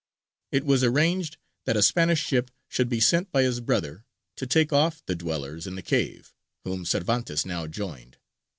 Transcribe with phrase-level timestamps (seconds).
[0.51, 4.03] It was arranged that a Spanish ship should be sent by his brother
[4.37, 8.17] to take off the dwellers in the cave, whom Cervantes now joined.